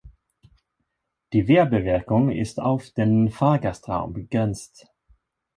[1.31, 4.87] Die Werbewirkung ist auf den Fahrgastraum begrenzt.